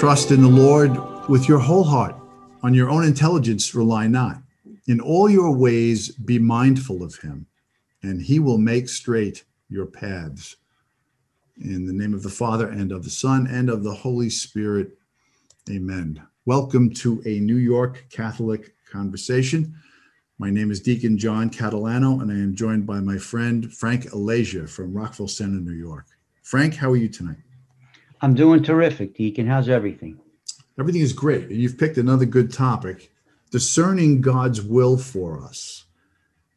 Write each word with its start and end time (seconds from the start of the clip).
Trust 0.00 0.30
in 0.30 0.40
the 0.40 0.48
Lord 0.48 1.28
with 1.28 1.46
your 1.46 1.58
whole 1.58 1.84
heart. 1.84 2.16
On 2.62 2.72
your 2.72 2.88
own 2.88 3.04
intelligence, 3.04 3.74
rely 3.74 4.06
not. 4.06 4.38
In 4.86 4.98
all 4.98 5.28
your 5.28 5.54
ways, 5.54 6.08
be 6.08 6.38
mindful 6.38 7.02
of 7.02 7.16
him, 7.16 7.44
and 8.02 8.22
he 8.22 8.38
will 8.38 8.56
make 8.56 8.88
straight 8.88 9.44
your 9.68 9.84
paths. 9.84 10.56
In 11.60 11.84
the 11.84 11.92
name 11.92 12.14
of 12.14 12.22
the 12.22 12.30
Father, 12.30 12.66
and 12.70 12.92
of 12.92 13.04
the 13.04 13.10
Son, 13.10 13.46
and 13.46 13.68
of 13.68 13.82
the 13.82 13.92
Holy 13.92 14.30
Spirit. 14.30 14.96
Amen. 15.68 16.22
Welcome 16.46 16.88
to 16.94 17.22
a 17.26 17.38
New 17.38 17.58
York 17.58 18.06
Catholic 18.08 18.74
conversation. 18.90 19.74
My 20.38 20.48
name 20.48 20.70
is 20.70 20.80
Deacon 20.80 21.18
John 21.18 21.50
Catalano, 21.50 22.22
and 22.22 22.32
I 22.32 22.36
am 22.36 22.54
joined 22.54 22.86
by 22.86 23.00
my 23.00 23.18
friend 23.18 23.70
Frank 23.70 24.06
Alasia 24.06 24.66
from 24.66 24.94
Rockville 24.94 25.28
Centre, 25.28 25.60
New 25.60 25.76
York. 25.76 26.06
Frank, 26.42 26.74
how 26.74 26.90
are 26.90 26.96
you 26.96 27.10
tonight? 27.10 27.36
I'm 28.22 28.34
doing 28.34 28.62
terrific, 28.62 29.14
Deacon. 29.14 29.46
How's 29.46 29.68
everything? 29.68 30.18
Everything 30.78 31.00
is 31.00 31.12
great. 31.12 31.50
You've 31.50 31.78
picked 31.78 31.98
another 31.98 32.26
good 32.26 32.52
topic 32.52 33.12
discerning 33.50 34.20
God's 34.20 34.62
will 34.62 34.96
for 34.96 35.42
us. 35.42 35.84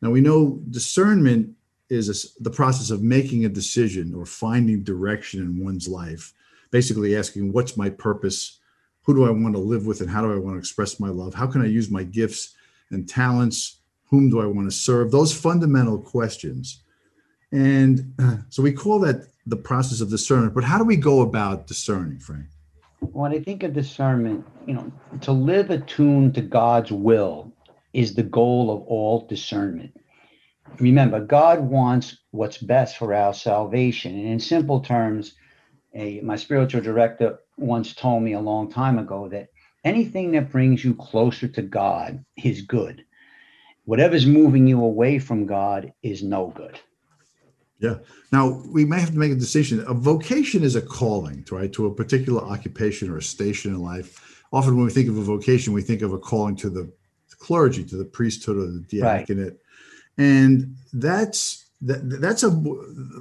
Now, 0.02 0.12
we 0.12 0.22
know 0.22 0.60
discernment 0.70 1.56
is 1.90 2.36
the 2.40 2.50
process 2.50 2.90
of 2.90 3.02
making 3.02 3.46
a 3.46 3.50
decision 3.50 4.14
or 4.14 4.26
finding 4.26 4.84
direction 4.84 5.42
in 5.42 5.64
one's 5.64 5.88
life, 5.88 6.34
basically 6.72 7.16
asking, 7.16 7.52
What's 7.52 7.78
my 7.78 7.90
purpose? 7.90 8.60
Who 9.04 9.14
do 9.14 9.26
I 9.26 9.32
want 9.32 9.56
to 9.56 9.60
live 9.60 9.86
with? 9.86 10.02
And 10.02 10.10
how 10.10 10.22
do 10.22 10.34
I 10.34 10.38
want 10.38 10.56
to 10.56 10.60
express 10.60 11.00
my 11.00 11.10
love? 11.10 11.34
How 11.34 11.48
can 11.48 11.62
I 11.62 11.68
use 11.68 11.90
my 11.90 12.04
gifts 12.04 12.56
and 12.90 13.08
talents? 13.08 13.80
Whom 14.10 14.30
do 14.30 14.42
I 14.42 14.46
want 14.46 14.70
to 14.70 14.76
serve? 14.76 15.12
Those 15.12 15.34
fundamental 15.34 15.98
questions. 15.98 16.84
And 17.52 18.14
uh, 18.20 18.38
so 18.50 18.64
we 18.64 18.72
call 18.72 19.00
that 19.00 19.28
the 19.46 19.58
process 19.58 20.02
of 20.02 20.10
discernment. 20.10 20.54
But 20.54 20.64
how 20.64 20.78
do 20.78 20.84
we 20.84 20.96
go 20.96 21.22
about 21.22 21.68
discerning, 21.68 22.20
Frank? 22.20 22.46
When 23.00 23.34
I 23.34 23.40
think 23.40 23.64
of 23.64 23.74
discernment, 23.74 24.46
you 24.66 24.74
know, 24.74 24.92
to 25.22 25.32
live 25.32 25.70
attuned 25.70 26.36
to 26.36 26.42
God's 26.42 26.92
will 26.92 27.52
is 27.92 28.16
the 28.16 28.24
goal 28.24 28.72
of 28.72 28.82
all 28.84 29.28
discernment. 29.28 29.96
Remember, 30.80 31.20
God 31.20 31.60
wants 31.60 32.18
what's 32.32 32.58
best 32.58 32.98
for 32.98 33.14
our 33.14 33.34
salvation. 33.34 34.18
And 34.18 34.28
in 34.28 34.40
simple 34.40 34.80
terms, 34.80 35.34
a, 35.94 36.22
my 36.22 36.36
spiritual 36.36 36.82
director 36.82 37.40
once 37.58 37.94
told 37.94 38.24
me 38.24 38.34
a 38.34 38.40
long 38.40 38.72
time 38.72 38.98
ago 38.98 39.28
that 39.30 39.50
anything 39.84 40.32
that 40.32 40.52
brings 40.52 40.84
you 40.84 40.96
closer 40.96 41.48
to 41.50 41.62
God 41.62 42.24
is 42.38 42.62
good. 42.62 43.04
Whatever's 43.86 44.26
moving 44.26 44.66
you 44.66 44.82
away 44.82 45.20
from 45.20 45.46
God 45.46 45.94
is 46.02 46.24
no 46.24 46.48
good. 46.56 46.80
Yeah. 47.84 47.96
Now 48.32 48.64
we 48.66 48.86
may 48.86 49.00
have 49.00 49.12
to 49.12 49.18
make 49.18 49.34
a 49.34 49.36
decision. 49.36 49.84
A 49.88 49.94
vocation 49.94 50.64
is 50.64 50.78
a 50.78 50.82
calling, 50.82 51.46
right, 51.52 51.72
to 51.74 51.86
a 51.86 51.94
particular 51.94 52.42
occupation 52.42 53.12
or 53.12 53.18
a 53.18 53.22
station 53.22 53.74
in 53.74 53.82
life. 53.82 54.42
Often, 54.54 54.78
when 54.78 54.86
we 54.86 54.92
think 54.92 55.10
of 55.10 55.18
a 55.18 55.22
vocation, 55.22 55.74
we 55.74 55.82
think 55.82 56.02
of 56.02 56.14
a 56.14 56.18
calling 56.18 56.56
to 56.58 56.70
the 56.70 56.90
clergy, 57.40 57.84
to 57.84 57.98
the 57.98 58.06
priesthood 58.06 58.56
or 58.56 58.68
the 58.68 58.86
diaconate, 58.90 59.48
right. 59.48 59.58
and 60.18 60.76
that's 60.94 61.66
that, 61.82 62.22
that's 62.22 62.44
a 62.44 62.52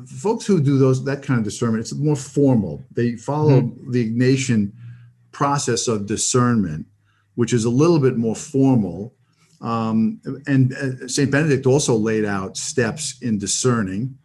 folks 0.06 0.46
who 0.46 0.60
do 0.60 0.78
those 0.78 1.04
that 1.04 1.22
kind 1.22 1.38
of 1.38 1.44
discernment. 1.44 1.80
It's 1.80 1.94
more 1.94 2.14
formal. 2.14 2.84
They 2.92 3.16
follow 3.16 3.62
mm-hmm. 3.62 3.90
the 3.90 4.08
Ignatian 4.08 4.72
process 5.32 5.88
of 5.88 6.06
discernment, 6.06 6.86
which 7.34 7.52
is 7.52 7.64
a 7.64 7.70
little 7.70 7.98
bit 7.98 8.16
more 8.16 8.36
formal. 8.36 9.14
Um, 9.60 10.20
and 10.46 10.72
uh, 10.74 11.08
Saint 11.08 11.30
Benedict 11.30 11.66
also 11.66 11.96
laid 11.96 12.24
out 12.24 12.56
steps 12.56 13.20
in 13.22 13.38
discerning 13.38 14.18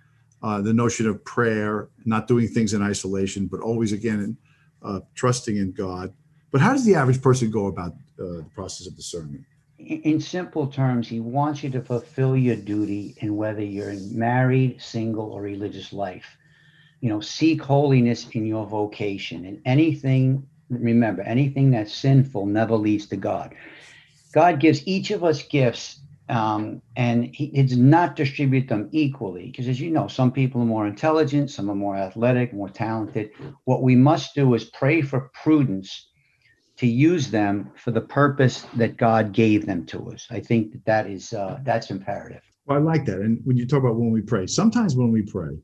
uh, 0.48 0.62
the 0.62 0.74
notion 0.74 1.06
of 1.08 1.22
prayer, 1.26 1.90
not 2.06 2.26
doing 2.26 2.48
things 2.48 2.74
in 2.74 2.82
isolation, 2.82 3.48
but 3.48 3.60
always 3.60 3.92
again 3.92 4.38
uh, 4.82 5.02
trusting 5.14 5.58
in 5.58 5.74
God. 5.74 6.14
But 6.52 6.62
how 6.62 6.72
does 6.72 6.86
the 6.86 6.96
average 6.96 7.22
person 7.22 7.52
go 7.52 7.66
about 7.66 7.92
uh, 7.92 8.38
the 8.40 8.46
process 8.56 8.88
of 8.88 8.96
discernment? 8.96 9.44
In 9.78 10.22
simple 10.22 10.68
terms, 10.68 11.10
he 11.10 11.20
wants 11.20 11.64
you 11.64 11.70
to 11.72 11.82
fulfill 11.82 12.38
your 12.38 12.56
duty 12.56 13.16
in 13.18 13.36
whether 13.36 13.62
you're 13.62 13.96
married, 14.12 14.82
single, 14.82 15.34
or 15.34 15.42
religious 15.42 15.92
life. 15.92 16.38
You 17.02 17.10
know, 17.10 17.20
seek 17.20 17.62
holiness 17.62 18.30
in 18.30 18.46
your 18.46 18.66
vocation. 18.66 19.44
And 19.46 19.62
anything, 19.66 20.48
remember, 20.70 21.24
anything 21.24 21.72
that's 21.72 21.94
sinful 21.94 22.46
never 22.46 22.76
leads 22.76 23.06
to 23.08 23.18
God. 23.18 23.54
God 24.32 24.62
gives 24.62 24.88
each 24.88 25.12
of 25.12 25.26
us 25.26 25.44
gifts 25.44 26.00
um, 26.30 26.82
and 26.96 27.34
he 27.34 27.64
does 27.64 27.78
not 27.78 28.16
distribute 28.16 28.68
them 28.68 28.90
equally 28.92 29.48
because 29.48 29.68
as 29.68 29.80
you 29.80 29.90
know 29.90 30.08
some 30.08 30.32
people 30.32 30.62
are 30.62 30.66
more 30.66 30.88
intelligent 30.88 31.50
some 31.50 31.70
are 31.70 31.76
more 31.76 31.96
athletic 31.96 32.54
more 32.54 32.70
talented. 32.70 33.32
What 33.66 33.82
we 33.82 33.96
must 33.96 34.36
do 34.36 34.54
is 34.54 34.66
pray 34.66 35.02
for 35.02 35.32
prudence 35.42 36.10
to 36.78 36.88
use 36.88 37.32
them 37.32 37.72
for 37.76 37.92
the 37.92 38.02
purpose 38.02 38.66
that 38.76 38.98
god 38.98 39.32
gave 39.32 39.66
them 39.66 39.86
to 39.88 40.12
us. 40.12 40.28
I 40.30 40.40
think 40.40 40.74
that 40.74 40.86
that 40.86 41.10
is 41.10 41.34
uh, 41.34 41.60
that's 41.64 41.92
imperative. 41.92 42.42
Well 42.66 42.78
i 42.78 42.82
like 42.82 43.06
that. 43.06 43.20
And 43.20 43.40
when 43.46 43.58
you 43.58 43.66
talk 43.66 43.80
about 43.80 43.96
when 43.96 44.12
we 44.12 44.22
pray 44.22 44.48
sometimes 44.48 44.96
when 44.96 45.12
we 45.12 45.22
pray 45.22 45.58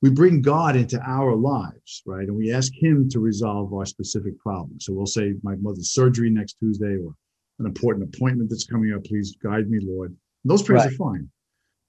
we 0.00 0.10
bring 0.10 0.42
god 0.42 0.76
into 0.76 1.00
our 1.00 1.34
lives 1.34 2.02
right? 2.06 2.28
And 2.28 2.36
we 2.36 2.52
ask 2.52 2.72
him 2.72 3.08
to 3.10 3.18
resolve 3.18 3.74
our 3.74 3.86
specific 3.86 4.38
problems. 4.38 4.84
so 4.84 4.92
we'll 4.92 5.06
say 5.06 5.34
my 5.42 5.56
mother's 5.56 5.90
surgery 5.92 6.30
next 6.30 6.58
tuesday 6.60 6.96
or 7.04 7.14
an 7.62 7.66
important 7.66 8.14
appointment 8.14 8.50
that's 8.50 8.64
coming 8.64 8.92
up. 8.92 9.04
Please 9.04 9.36
guide 9.42 9.70
me, 9.70 9.78
Lord. 9.82 10.10
And 10.10 10.50
those 10.50 10.62
prayers 10.62 10.84
right. 10.84 10.92
are 10.92 10.96
fine. 10.96 11.28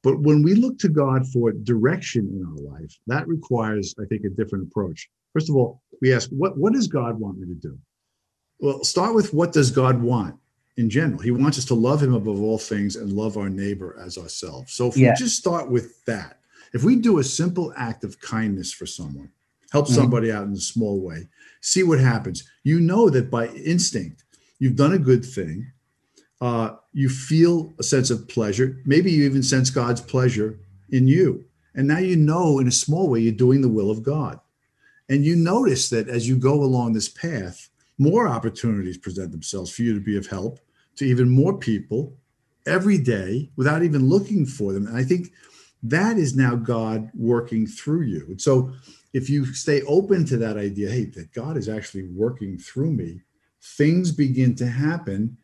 But 0.04 0.20
when 0.20 0.44
we 0.44 0.54
look 0.54 0.78
to 0.80 0.90
God 0.90 1.26
for 1.28 1.52
direction 1.52 2.28
in 2.28 2.46
our 2.46 2.74
life, 2.74 2.94
that 3.08 3.28
requires, 3.28 3.96
I 4.00 4.06
think, 4.06 4.26
a 4.26 4.30
different 4.30 4.68
approach. 4.68 5.10
First 5.32 5.50
of 5.50 5.56
all, 5.56 5.82
we 6.02 6.14
ask, 6.14 6.30
what, 6.30 6.58
what 6.58 6.74
does 6.74 6.88
God 6.88 7.20
want 7.20 7.40
me 7.40 7.48
to 7.48 7.56
do? 7.56 7.78
Well, 8.60 8.84
start 8.84 9.16
with 9.16 9.34
what 9.34 9.54
does 9.54 9.72
God 9.72 10.02
want 10.02 10.36
in 10.78 10.90
general? 10.90 11.22
He 11.22 11.32
wants 11.32 11.58
us 11.58 11.66
to 11.66 11.74
love 11.74 12.04
him 12.04 12.14
above 12.14 12.42
all 12.42 12.58
things 12.58 12.96
and 12.98 13.14
love 13.14 13.38
our 13.38 13.50
neighbor 13.50 13.98
as 14.00 14.18
ourselves. 14.18 14.74
So 14.74 14.88
if 14.88 14.98
yeah. 14.98 15.12
we 15.12 15.16
just 15.16 15.38
start 15.38 15.70
with 15.70 16.04
that, 16.06 16.40
if 16.74 16.84
we 16.84 16.96
do 16.96 17.20
a 17.20 17.24
simple 17.24 17.74
act 17.78 18.04
of 18.04 18.20
kindness 18.20 18.74
for 18.74 18.86
someone, 18.86 19.32
help 19.72 19.86
mm-hmm. 19.86 19.96
somebody 19.96 20.32
out 20.32 20.46
in 20.46 20.54
a 20.54 20.58
small 20.58 21.00
way, 21.00 21.28
see 21.62 21.84
what 21.84 22.00
happens. 22.00 22.50
You 22.64 22.80
know 22.80 23.10
that 23.10 23.32
by 23.32 23.48
instinct, 23.48 24.24
you've 24.60 24.76
done 24.76 24.94
a 24.94 25.00
good 25.00 25.26
thing. 25.26 25.72
Uh, 26.42 26.76
you 26.92 27.10
feel 27.10 27.74
a 27.80 27.84
sense 27.84 28.10
of 28.10 28.28
pleasure. 28.28 28.82
Maybe 28.86 29.12
you 29.12 29.24
even 29.26 29.44
sense 29.44 29.70
God's 29.70 30.02
pleasure 30.02 30.60
in 30.90 31.08
you. 31.08 31.46
And 31.76 31.88
now 31.88 32.00
you 32.00 32.16
know 32.16 32.60
in 32.60 32.68
a 32.68 32.72
small 32.72 33.10
way 33.10 33.22
you're 33.22 33.34
doing 33.34 33.62
the 33.62 33.70
will 33.70 33.90
of 33.90 34.04
God. 34.04 34.40
And 35.10 35.26
you 35.26 35.36
notice 35.36 35.90
that 35.90 36.08
as 36.08 36.28
you 36.28 36.36
go 36.36 36.64
along 36.64 36.94
this 36.94 37.10
path, 37.10 37.70
more 37.98 38.28
opportunities 38.28 38.98
present 38.98 39.32
themselves 39.32 39.72
for 39.72 39.84
you 39.84 39.94
to 39.94 40.00
be 40.00 40.18
of 40.18 40.28
help 40.28 40.60
to 40.96 41.06
even 41.06 41.30
more 41.30 41.58
people 41.58 42.14
every 42.66 42.98
day 42.98 43.50
without 43.56 43.84
even 43.84 44.08
looking 44.08 44.46
for 44.46 44.74
them. 44.74 44.88
And 44.88 44.98
I 44.98 45.04
think 45.04 45.32
that 45.84 46.18
is 46.18 46.36
now 46.36 46.56
God 46.56 47.10
working 47.14 47.68
through 47.68 48.04
you. 48.04 48.26
And 48.28 48.42
so 48.42 48.74
if 49.12 49.30
you 49.30 49.46
stay 49.54 49.82
open 49.84 50.26
to 50.26 50.38
that 50.38 50.58
idea, 50.58 50.90
hey, 50.90 51.06
that 51.06 51.34
God 51.34 51.58
is 51.58 51.68
actually 51.68 52.04
working 52.04 52.58
through 52.58 52.92
me, 52.92 53.22
things 53.64 54.12
begin 54.12 54.56
to 54.56 54.68
happen 54.68 55.38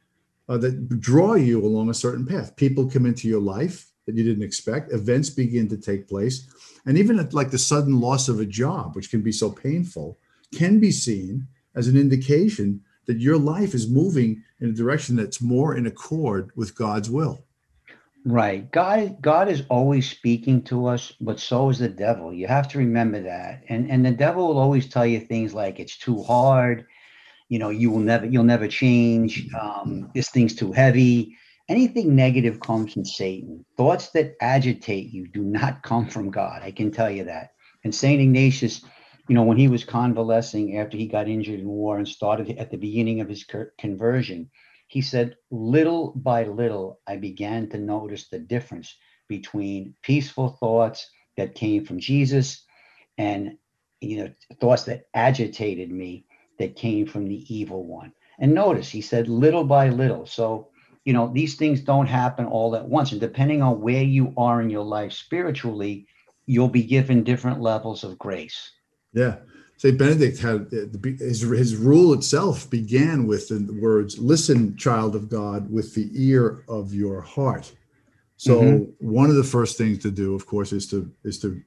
uh, 0.48 0.58
that 0.58 1.00
draw 1.00 1.36
you 1.36 1.64
along 1.66 1.90
a 1.90 1.94
certain 1.94 2.26
path. 2.26 2.56
People 2.56 2.90
come 2.90 3.06
into 3.06 3.28
your 3.28 3.42
life 3.42 3.90
that 4.06 4.18
you 4.18 4.24
didn't 4.24 4.44
expect, 4.44 4.92
events 4.92 5.30
begin 5.30 5.68
to 5.70 5.78
take 5.78 6.08
place. 6.08 6.48
And 6.88 6.98
even 6.98 7.30
like 7.32 7.52
the 7.52 7.60
sudden 7.60 8.00
loss 8.00 8.28
of 8.28 8.40
a 8.40 8.46
job, 8.46 8.96
which 8.96 9.12
can 9.12 9.22
be 9.22 9.32
so 9.32 9.52
painful, 9.52 10.18
can 10.54 10.80
be 10.80 10.92
seen 10.92 11.48
as 11.76 11.88
an 11.88 11.96
indication 11.96 12.82
that 13.06 13.20
your 13.20 13.38
life 13.38 13.76
is 13.76 13.90
moving 13.90 14.44
in 14.60 14.70
a 14.70 14.74
direction 14.74 15.16
that's 15.16 15.42
more 15.42 15.76
in 15.76 15.86
accord 15.86 16.52
with 16.56 16.76
God's 16.76 17.10
will. 17.10 17.46
Right. 18.26 18.70
God 18.72 19.22
God 19.22 19.48
is 19.48 19.64
always 19.70 20.10
speaking 20.10 20.64
to 20.64 20.88
us, 20.88 21.14
but 21.22 21.40
so 21.40 21.70
is 21.70 21.80
the 21.80 21.88
devil. 21.88 22.34
You 22.34 22.48
have 22.48 22.68
to 22.70 22.78
remember 22.78 23.22
that. 23.22 23.64
And 23.70 23.90
and 23.90 24.06
the 24.06 24.12
devil 24.12 24.48
will 24.48 24.60
always 24.60 24.90
tell 24.90 25.06
you 25.06 25.20
things 25.20 25.54
like 25.54 25.80
it's 25.80 25.98
too 25.98 26.22
hard, 26.24 26.86
you 27.50 27.60
know 27.60 27.70
you 27.70 27.92
will 27.92 28.00
never 28.00 28.26
you'll 28.26 28.44
never 28.44 28.68
change 28.68 29.52
um, 29.54 30.10
this 30.16 30.30
thing's 30.30 30.56
too 30.56 30.72
heavy. 30.72 31.36
Anything 31.68 32.16
negative 32.16 32.60
comes 32.60 32.94
from 32.94 33.06
satan. 33.06 33.66
Thoughts 33.78 34.10
that 34.12 34.36
agitate 34.42 35.12
you 35.12 35.28
do 35.28 35.44
not 35.44 35.84
come 35.90 36.08
from 36.08 36.32
god 36.32 36.62
i 36.64 36.72
can 36.72 36.92
tell 36.92 37.12
you 37.12 37.26
that. 37.26 37.52
And 37.84 37.94
saint 37.94 38.22
ignatius 38.22 38.84
you 39.30 39.36
know 39.36 39.44
when 39.44 39.58
he 39.58 39.68
was 39.68 39.86
convalescing 39.86 40.78
after 40.78 40.98
he 40.98 41.08
got 41.08 41.30
injured 41.30 41.60
in 41.60 41.68
war 41.68 41.98
and 41.98 42.08
started 42.08 42.58
at 42.58 42.72
the 42.72 42.78
beginning 42.78 43.22
of 43.22 43.30
his 43.30 43.46
conversion 43.78 44.50
he 44.88 45.02
said 45.02 45.36
little 45.52 46.12
by 46.16 46.44
little 46.44 47.00
i 47.08 47.16
began 47.16 47.70
to 47.70 47.78
notice 47.78 48.28
the 48.28 48.40
difference 48.40 48.98
between 49.30 49.94
peaceful 50.02 50.50
thoughts 50.60 51.10
that 51.38 51.56
came 51.56 51.86
from 51.86 52.00
jesus 52.00 52.66
and 53.18 53.56
you 54.02 54.18
know 54.18 54.30
thoughts 54.60 54.84
that 54.84 55.04
agitated 55.14 55.92
me 55.92 56.26
that 56.60 56.76
came 56.76 57.08
from 57.08 57.26
the 57.28 57.44
evil 57.54 57.86
one. 57.86 58.14
And 58.40 58.54
notice 58.54 58.90
he 58.90 59.02
said 59.02 59.28
little 59.28 59.64
by 59.64 59.90
little. 59.90 60.26
So, 60.26 60.70
you 61.06 61.14
know, 61.14 61.32
these 61.34 61.56
things 61.56 61.82
don't 61.82 62.08
happen 62.08 62.46
all 62.46 62.76
at 62.76 62.88
once. 62.88 63.12
And 63.12 63.20
depending 63.20 63.62
on 63.62 63.82
where 63.82 64.04
you 64.04 64.34
are 64.38 64.62
in 64.62 64.70
your 64.70 64.84
life 64.84 65.14
spiritually, 65.14 66.06
you'll 66.46 66.70
be 66.70 66.84
given 66.84 67.24
different 67.24 67.62
levels 67.62 68.04
of 68.04 68.18
grace. 68.18 68.72
Yeah. 69.14 69.38
St. 69.78 69.98
Benedict 69.98 70.40
had 70.40 70.68
his, 71.20 71.42
his 71.42 71.76
rule 71.76 72.14
itself 72.14 72.70
began 72.70 73.26
with 73.28 73.48
the 73.48 73.80
words, 73.82 74.20
Listen, 74.20 74.76
child 74.76 75.16
of 75.16 75.30
God, 75.30 75.72
with 75.72 75.96
the 75.96 76.10
ear 76.14 76.66
of 76.68 76.94
your 76.94 77.22
heart. 77.22 77.72
So 78.36 78.62
mm-hmm. 78.62 78.92
one 79.00 79.30
of 79.30 79.38
the 79.38 79.44
first 79.44 79.78
things 79.78 80.00
to 80.00 80.12
do, 80.12 80.36
of 80.36 80.46
course, 80.46 80.74
is 80.74 80.88
to 80.88 81.10
is 81.24 81.40
to 81.40 81.62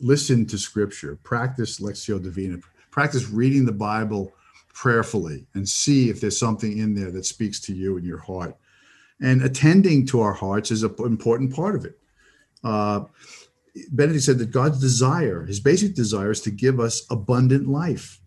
listen 0.00 0.46
to 0.46 0.58
scripture, 0.58 1.18
practice 1.22 1.80
Lectio 1.80 2.22
Divina, 2.22 2.58
practice 2.98 3.30
reading 3.30 3.64
the 3.64 3.70
Bible 3.70 4.32
prayerfully 4.74 5.46
and 5.54 5.68
see 5.68 6.10
if 6.10 6.20
there's 6.20 6.36
something 6.36 6.78
in 6.78 6.96
there 6.96 7.12
that 7.12 7.24
speaks 7.24 7.60
to 7.60 7.72
you 7.72 7.96
in 7.96 8.02
your 8.02 8.18
heart. 8.18 8.56
And 9.20 9.40
attending 9.42 10.04
to 10.06 10.20
our 10.20 10.32
hearts 10.32 10.72
is 10.72 10.82
an 10.82 10.92
important 10.98 11.54
part 11.54 11.76
of 11.76 11.84
it. 11.84 11.96
Uh, 12.64 13.04
Benedict 13.92 14.24
said 14.24 14.38
that 14.38 14.50
God's 14.50 14.80
desire, 14.80 15.46
his 15.46 15.60
basic 15.60 15.94
desire, 15.94 16.32
is 16.32 16.40
to 16.40 16.50
give 16.50 16.80
us 16.80 17.06
abundant 17.08 17.68
life. 17.68 18.20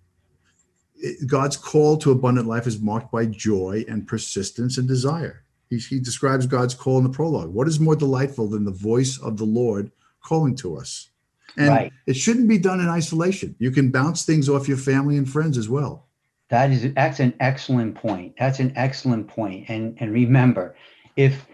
God's 1.27 1.57
call 1.57 1.97
to 1.97 2.11
abundant 2.11 2.47
life 2.47 2.65
is 2.65 2.79
marked 2.79 3.11
by 3.11 3.25
joy 3.25 3.83
and 3.89 4.07
persistence 4.07 4.77
and 4.77 4.87
desire. 4.87 5.43
He, 5.69 5.79
he 5.79 5.99
describes 5.99 6.47
God's 6.47 6.75
call 6.75 6.97
in 6.97 7.03
the 7.03 7.09
prologue. 7.09 7.53
What 7.53 7.67
is 7.67 7.81
more 7.81 7.97
delightful 7.97 8.47
than 8.47 8.63
the 8.63 8.71
voice 8.71 9.19
of 9.19 9.35
the 9.35 9.43
Lord 9.43 9.91
calling 10.23 10.55
to 10.63 10.77
us? 10.77 11.10
And 11.57 11.69
right. 11.69 11.93
it 12.07 12.15
shouldn't 12.15 12.47
be 12.47 12.57
done 12.57 12.79
in 12.79 12.87
isolation. 12.87 13.55
You 13.59 13.71
can 13.71 13.91
bounce 13.91 14.23
things 14.23 14.49
off 14.49 14.67
your 14.67 14.77
family 14.77 15.17
and 15.17 15.29
friends 15.29 15.57
as 15.57 15.69
well. 15.69 16.07
That 16.49 16.71
is 16.71 16.93
that's 16.93 17.19
an 17.19 17.33
excellent 17.39 17.95
point. 17.95 18.35
That's 18.37 18.59
an 18.59 18.73
excellent 18.75 19.27
point. 19.27 19.69
And 19.69 19.97
and 19.99 20.11
remember, 20.11 20.75
if 21.15 21.45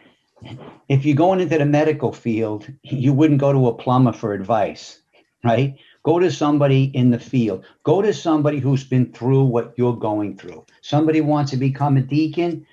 if 0.90 1.06
you're 1.06 1.16
going 1.16 1.40
into 1.40 1.58
the 1.58 1.66
medical 1.66 2.12
field, 2.12 2.68
you 2.84 3.14
wouldn't 3.14 3.40
go 3.40 3.54
to 3.54 3.68
a 3.68 3.74
plumber 3.74 4.14
for 4.14 4.34
advice, 4.34 5.02
right? 5.44 5.76
Go 6.04 6.20
to 6.20 6.32
somebody 6.32 6.86
in 6.96 7.12
the 7.12 7.20
field. 7.20 7.66
Go 7.84 8.02
to 8.02 8.14
somebody 8.14 8.60
who's 8.60 8.84
been 8.84 9.12
through 9.12 9.44
what 9.44 9.74
you're 9.78 9.96
going 9.96 10.38
through. 10.38 10.66
Somebody 10.82 11.22
wants 11.22 11.52
to 11.52 11.58
become 11.58 11.98
a 11.98 12.02
deacon, 12.02 12.66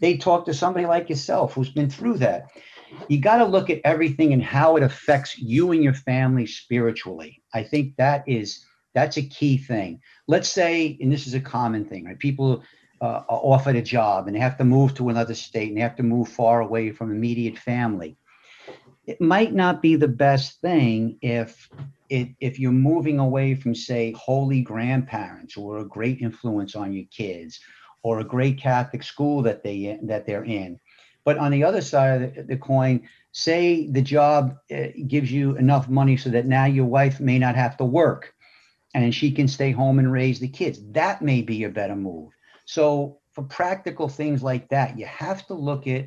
they 0.00 0.16
talk 0.16 0.44
to 0.46 0.54
somebody 0.54 0.86
like 0.86 1.08
yourself 1.08 1.54
who's 1.54 1.70
been 1.70 1.90
through 1.90 2.18
that. 2.18 2.48
You 3.08 3.20
got 3.20 3.38
to 3.38 3.44
look 3.44 3.70
at 3.70 3.80
everything 3.84 4.32
and 4.32 4.42
how 4.42 4.76
it 4.76 4.82
affects 4.82 5.38
you 5.38 5.72
and 5.72 5.82
your 5.82 5.94
family 5.94 6.46
spiritually. 6.46 7.42
I 7.54 7.62
think 7.62 7.96
that 7.96 8.24
is 8.26 8.64
that's 8.94 9.18
a 9.18 9.22
key 9.22 9.58
thing. 9.58 10.00
Let's 10.26 10.48
say, 10.48 10.96
and 11.00 11.12
this 11.12 11.26
is 11.26 11.34
a 11.34 11.40
common 11.40 11.84
thing, 11.84 12.04
right? 12.04 12.18
People 12.18 12.62
uh, 13.00 13.22
are 13.28 13.40
offered 13.42 13.76
a 13.76 13.82
job 13.82 14.26
and 14.26 14.34
they 14.34 14.40
have 14.40 14.56
to 14.56 14.64
move 14.64 14.94
to 14.94 15.10
another 15.10 15.34
state 15.34 15.68
and 15.68 15.76
they 15.76 15.82
have 15.82 15.96
to 15.96 16.02
move 16.02 16.28
far 16.28 16.60
away 16.60 16.90
from 16.90 17.10
immediate 17.10 17.58
family. 17.58 18.16
It 19.06 19.20
might 19.20 19.52
not 19.52 19.82
be 19.82 19.96
the 19.96 20.08
best 20.08 20.60
thing 20.60 21.18
if 21.20 21.68
it, 22.08 22.28
if 22.40 22.58
you're 22.58 22.72
moving 22.72 23.18
away 23.18 23.54
from, 23.54 23.74
say, 23.74 24.12
holy 24.16 24.62
grandparents 24.62 25.56
are 25.56 25.78
a 25.78 25.84
great 25.84 26.20
influence 26.20 26.74
on 26.74 26.92
your 26.92 27.04
kids, 27.10 27.60
or 28.02 28.20
a 28.20 28.24
great 28.24 28.58
Catholic 28.58 29.02
school 29.02 29.42
that 29.42 29.64
they 29.64 29.98
that 30.04 30.26
they're 30.26 30.44
in. 30.44 30.78
But 31.26 31.38
on 31.38 31.50
the 31.50 31.64
other 31.64 31.82
side 31.82 32.38
of 32.38 32.46
the, 32.46 32.56
coin, 32.56 33.06
say 33.32 33.90
the 33.90 34.00
job 34.00 34.56
uh, 34.74 34.86
gives 35.08 35.30
you 35.30 35.56
enough 35.56 35.88
money 35.88 36.16
so 36.16 36.30
that 36.30 36.46
now 36.46 36.64
your 36.66 36.86
wife 36.86 37.20
may 37.20 37.38
not 37.38 37.56
have 37.56 37.76
to 37.78 37.84
work, 37.84 38.32
and 38.94 39.14
she 39.14 39.32
can 39.32 39.48
stay 39.48 39.72
home 39.72 39.98
and 39.98 40.10
raise 40.10 40.38
the 40.38 40.48
kids. 40.48 40.80
That 40.92 41.20
may 41.20 41.42
be 41.42 41.64
a 41.64 41.68
better 41.68 41.96
move. 41.96 42.30
So 42.64 43.18
for 43.32 43.42
practical 43.42 44.08
things 44.08 44.42
like 44.42 44.68
that, 44.70 44.98
you 44.98 45.04
have 45.06 45.46
to 45.48 45.54
look 45.54 45.86
at 45.86 46.06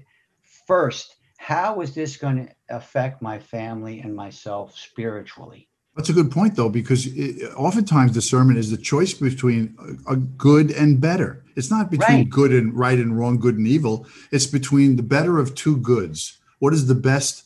first 0.65 1.15
how 1.37 1.79
is 1.79 1.95
this 1.95 2.17
going 2.17 2.47
to 2.47 2.53
affect 2.69 3.21
my 3.21 3.39
family 3.39 4.01
and 4.01 4.13
myself 4.13 4.77
spiritually? 4.77 5.68
That's 5.99 6.07
a 6.07 6.13
good 6.13 6.31
point, 6.31 6.55
though, 6.55 6.69
because 6.69 7.07
it, 7.07 7.51
oftentimes 7.57 8.13
discernment 8.13 8.57
is 8.57 8.71
the 8.71 8.77
choice 8.77 9.13
between 9.13 9.75
a, 10.07 10.13
a, 10.13 10.15
good 10.15 10.71
and 10.71 11.01
better. 11.01 11.43
It's 11.57 11.69
not 11.69 11.91
between 11.91 12.19
right. 12.19 12.29
good 12.29 12.53
and 12.53 12.73
right 12.73 12.97
and 12.97 13.19
wrong, 13.19 13.37
good 13.37 13.57
and 13.57 13.67
evil. 13.67 14.07
It's 14.31 14.45
between 14.45 14.95
the 14.95 15.03
better 15.03 15.39
of 15.39 15.55
two 15.55 15.75
goods. 15.75 16.37
What 16.59 16.71
is 16.71 16.87
the 16.87 16.95
best 16.95 17.43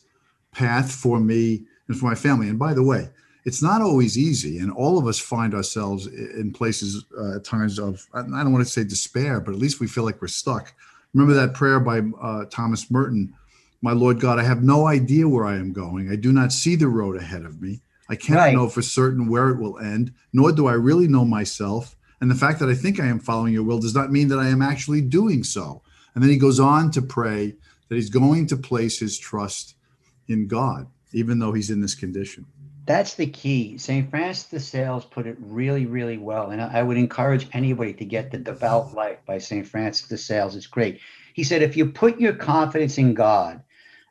path 0.52 0.92
for 0.92 1.18
me 1.18 1.64
and 1.88 1.98
for 1.98 2.04
my 2.06 2.14
family? 2.14 2.48
And 2.48 2.56
by 2.56 2.74
the 2.74 2.84
way, 2.84 3.08
it's 3.44 3.60
not 3.60 3.82
always 3.82 4.16
easy 4.16 4.60
and 4.60 4.70
all 4.70 4.98
of 4.98 5.08
us 5.08 5.18
find 5.18 5.52
ourselves 5.52 6.06
in 6.06 6.52
places 6.52 7.04
uh, 7.18 7.34
at 7.34 7.44
times 7.44 7.80
of 7.80 8.06
i 8.14 8.22
don't 8.22 8.52
want 8.52 8.64
to 8.64 8.72
say 8.72 8.84
despair 8.84 9.38
but 9.38 9.52
at 9.52 9.60
least 9.60 9.80
we 9.80 9.86
feel 9.86 10.02
like 10.02 10.22
we're 10.22 10.28
stuck 10.28 10.72
remember 11.12 11.34
that 11.34 11.52
prayer 11.52 11.78
by 11.78 12.00
uh, 12.22 12.46
thomas 12.46 12.90
merton 12.90 13.34
my 13.82 13.92
lord 13.92 14.18
god 14.18 14.38
i 14.38 14.42
have 14.42 14.62
no 14.62 14.86
idea 14.86 15.28
where 15.28 15.44
i 15.44 15.56
am 15.56 15.74
going 15.74 16.10
i 16.10 16.16
do 16.16 16.32
not 16.32 16.52
see 16.52 16.74
the 16.74 16.88
road 16.88 17.18
ahead 17.18 17.44
of 17.44 17.60
me 17.60 17.82
i 18.08 18.16
cannot 18.16 18.40
right. 18.40 18.54
know 18.54 18.68
for 18.68 18.82
certain 18.82 19.28
where 19.28 19.50
it 19.50 19.58
will 19.58 19.78
end 19.78 20.12
nor 20.32 20.52
do 20.52 20.66
i 20.66 20.72
really 20.72 21.08
know 21.08 21.24
myself 21.24 21.96
and 22.20 22.30
the 22.30 22.34
fact 22.34 22.58
that 22.58 22.68
i 22.68 22.74
think 22.74 23.00
i 23.00 23.06
am 23.06 23.18
following 23.18 23.52
your 23.52 23.62
will 23.62 23.78
does 23.78 23.94
not 23.94 24.12
mean 24.12 24.28
that 24.28 24.38
i 24.38 24.48
am 24.48 24.62
actually 24.62 25.00
doing 25.00 25.44
so 25.44 25.82
and 26.14 26.22
then 26.22 26.30
he 26.30 26.36
goes 26.36 26.60
on 26.60 26.90
to 26.90 27.02
pray 27.02 27.54
that 27.88 27.96
he's 27.96 28.10
going 28.10 28.46
to 28.46 28.56
place 28.56 28.98
his 28.98 29.18
trust 29.18 29.74
in 30.28 30.46
god 30.46 30.86
even 31.12 31.38
though 31.38 31.52
he's 31.52 31.70
in 31.70 31.80
this 31.80 31.94
condition 31.94 32.46
that's 32.86 33.14
the 33.14 33.26
key. 33.26 33.78
St. 33.78 34.10
Francis 34.10 34.44
de 34.50 34.60
Sales 34.60 35.06
put 35.06 35.26
it 35.26 35.36
really, 35.40 35.86
really 35.86 36.18
well. 36.18 36.50
And 36.50 36.60
I 36.60 36.82
would 36.82 36.98
encourage 36.98 37.48
anybody 37.52 37.94
to 37.94 38.04
get 38.04 38.30
The 38.30 38.38
Devout 38.38 38.94
Life 38.94 39.18
by 39.26 39.38
St. 39.38 39.66
Francis 39.66 40.08
de 40.08 40.18
Sales. 40.18 40.54
It's 40.54 40.66
great. 40.66 41.00
He 41.32 41.44
said, 41.44 41.62
if 41.62 41.76
you 41.76 41.86
put 41.86 42.20
your 42.20 42.34
confidence 42.34 42.98
in 42.98 43.14
God, 43.14 43.62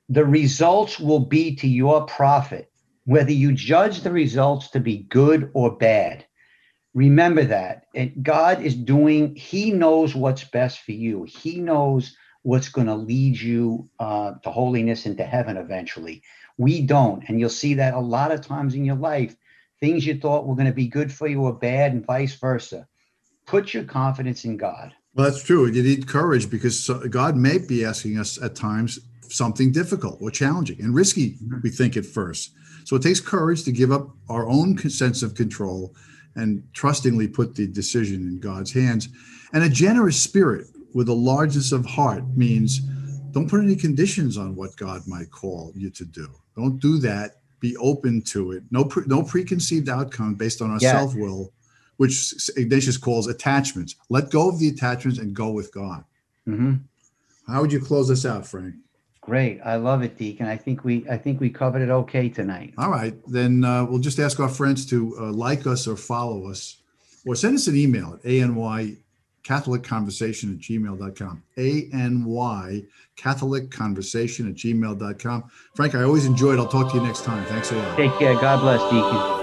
the 0.09 0.25
results 0.25 0.99
will 0.99 1.19
be 1.19 1.55
to 1.57 1.67
your 1.67 2.05
profit, 2.05 2.71
whether 3.05 3.31
you 3.31 3.51
judge 3.51 4.01
the 4.01 4.11
results 4.11 4.69
to 4.69 4.79
be 4.79 4.99
good 5.09 5.51
or 5.53 5.75
bad. 5.77 6.25
Remember 6.93 7.43
that. 7.45 7.87
And 7.95 8.23
God 8.23 8.61
is 8.61 8.75
doing, 8.75 9.35
He 9.35 9.71
knows 9.71 10.15
what's 10.15 10.43
best 10.43 10.81
for 10.81 10.91
you. 10.91 11.23
He 11.23 11.59
knows 11.59 12.15
what's 12.43 12.69
going 12.69 12.87
to 12.87 12.95
lead 12.95 13.39
you 13.39 13.89
uh, 13.99 14.33
to 14.43 14.51
holiness 14.51 15.05
and 15.05 15.17
to 15.17 15.23
heaven 15.23 15.57
eventually. 15.57 16.21
We 16.57 16.81
don't. 16.81 17.23
And 17.27 17.39
you'll 17.39 17.49
see 17.49 17.73
that 17.75 17.93
a 17.93 17.99
lot 17.99 18.31
of 18.31 18.41
times 18.41 18.75
in 18.75 18.85
your 18.85 18.95
life. 18.95 19.35
Things 19.79 20.05
you 20.05 20.19
thought 20.19 20.45
were 20.45 20.55
going 20.55 20.67
to 20.67 20.73
be 20.73 20.87
good 20.87 21.11
for 21.11 21.27
you 21.27 21.45
are 21.45 21.53
bad, 21.53 21.91
and 21.91 22.05
vice 22.05 22.35
versa. 22.35 22.87
Put 23.45 23.73
your 23.73 23.83
confidence 23.83 24.45
in 24.45 24.55
God. 24.55 24.93
Well, 25.13 25.29
that's 25.29 25.43
true. 25.43 25.67
You 25.67 25.83
need 25.83 26.07
courage 26.07 26.49
because 26.49 26.89
God 27.09 27.35
may 27.35 27.57
be 27.57 27.83
asking 27.83 28.17
us 28.17 28.41
at 28.41 28.55
times 28.55 28.99
something 29.33 29.71
difficult 29.71 30.19
or 30.21 30.31
challenging 30.31 30.79
and 30.79 30.93
risky, 30.93 31.31
mm-hmm. 31.31 31.57
we 31.63 31.69
think 31.69 31.97
at 31.97 32.05
first. 32.05 32.51
So 32.85 32.95
it 32.95 33.01
takes 33.01 33.19
courage 33.19 33.63
to 33.63 33.71
give 33.71 33.91
up 33.91 34.09
our 34.29 34.47
own 34.47 34.77
sense 34.89 35.23
of 35.23 35.35
control 35.35 35.95
and 36.35 36.63
trustingly 36.73 37.27
put 37.27 37.55
the 37.55 37.67
decision 37.67 38.27
in 38.27 38.39
God's 38.39 38.71
hands. 38.71 39.09
And 39.53 39.63
a 39.63 39.69
generous 39.69 40.21
spirit 40.21 40.67
with 40.93 41.09
a 41.09 41.13
largeness 41.13 41.71
of 41.71 41.85
heart 41.85 42.23
means 42.35 42.79
don't 43.31 43.49
put 43.49 43.63
any 43.63 43.75
conditions 43.75 44.37
on 44.37 44.55
what 44.55 44.75
God 44.75 45.01
might 45.07 45.31
call 45.31 45.71
you 45.75 45.89
to 45.91 46.05
do. 46.05 46.29
Don't 46.55 46.79
do 46.79 46.97
that. 46.99 47.37
Be 47.59 47.75
open 47.77 48.21
to 48.23 48.51
it. 48.51 48.63
No, 48.71 48.85
pre, 48.85 49.03
no 49.07 49.23
preconceived 49.23 49.89
outcome 49.89 50.35
based 50.35 50.61
on 50.61 50.69
our 50.69 50.77
yeah. 50.79 50.91
self 50.91 51.15
will, 51.15 51.51
which 51.97 52.33
Ignatius 52.57 52.97
calls 52.97 53.27
attachments. 53.27 53.95
Let 54.09 54.29
go 54.29 54.49
of 54.49 54.59
the 54.59 54.67
attachments 54.67 55.19
and 55.19 55.33
go 55.33 55.51
with 55.51 55.73
God. 55.73 56.03
Mm-hmm. 56.47 56.73
How 57.51 57.61
would 57.61 57.71
you 57.71 57.79
close 57.79 58.07
this 58.07 58.25
out, 58.25 58.45
Frank? 58.45 58.75
Great, 59.25 59.61
I 59.63 59.77
love 59.77 60.03
it, 60.03 60.17
Deacon. 60.17 60.47
I 60.47 60.57
think 60.57 60.83
we 60.83 61.07
I 61.09 61.17
think 61.17 61.39
we 61.39 61.49
covered 61.49 61.81
it 61.81 61.89
okay 61.89 62.27
tonight. 62.27 62.73
All 62.77 62.89
right, 62.89 63.15
then 63.27 63.63
uh, 63.63 63.85
we'll 63.85 63.99
just 63.99 64.19
ask 64.19 64.39
our 64.39 64.49
friends 64.49 64.85
to 64.87 65.15
uh, 65.17 65.31
like 65.31 65.65
us 65.65 65.87
or 65.87 65.95
follow 65.95 66.49
us, 66.49 66.81
or 67.25 67.35
send 67.35 67.55
us 67.55 67.67
an 67.67 67.77
email 67.77 68.19
at 68.21 68.29
any 68.29 68.97
Catholic 69.43 69.83
Conversation 69.83 70.53
at 70.53 70.59
gmail.com. 70.59 71.43
A 71.57 71.89
N 71.93 72.25
Y 72.25 72.83
Catholic 73.15 73.69
Conversation 73.71 74.49
at 74.49 74.55
gmail.com. 74.55 75.43
Frank, 75.75 75.95
I 75.95 76.03
always 76.03 76.25
enjoyed. 76.25 76.59
I'll 76.59 76.67
talk 76.67 76.91
to 76.91 76.97
you 76.97 77.03
next 77.03 77.23
time. 77.23 77.45
Thanks 77.45 77.71
a 77.71 77.75
lot. 77.75 77.97
Take 77.97 78.17
care. 78.17 78.33
God 78.35 78.61
bless, 78.61 78.81
Deacon. 78.91 79.42